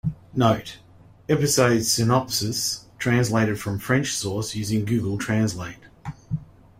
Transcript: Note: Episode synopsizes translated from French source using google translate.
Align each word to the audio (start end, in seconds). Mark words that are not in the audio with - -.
Note: 0.33 0.79
Episode 1.29 1.81
synopsizes 1.81 2.85
translated 2.97 3.59
from 3.59 3.77
French 3.77 4.13
source 4.13 4.55
using 4.55 4.83
google 4.83 5.19
translate. 5.19 5.77